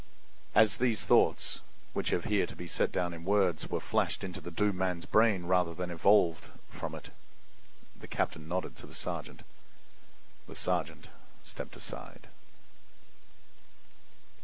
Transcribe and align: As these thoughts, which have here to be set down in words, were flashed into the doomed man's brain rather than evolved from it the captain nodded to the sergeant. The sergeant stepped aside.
As 0.55 0.77
these 0.79 1.05
thoughts, 1.05 1.59
which 1.93 2.09
have 2.09 2.25
here 2.25 2.47
to 2.47 2.55
be 2.55 2.65
set 2.67 2.91
down 2.91 3.13
in 3.13 3.23
words, 3.23 3.67
were 3.69 3.79
flashed 3.79 4.23
into 4.23 4.41
the 4.41 4.49
doomed 4.49 4.79
man's 4.79 5.05
brain 5.05 5.45
rather 5.45 5.75
than 5.75 5.91
evolved 5.91 6.45
from 6.71 6.95
it 6.95 7.11
the 7.95 8.07
captain 8.07 8.47
nodded 8.47 8.75
to 8.77 8.87
the 8.87 8.95
sergeant. 8.95 9.43
The 10.47 10.55
sergeant 10.55 11.09
stepped 11.43 11.75
aside. 11.75 12.29